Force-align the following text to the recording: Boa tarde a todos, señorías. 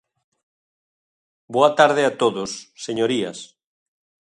Boa 1.55 1.71
tarde 1.79 2.01
a 2.05 2.11
todos, 2.21 2.51
señorías. 2.85 3.39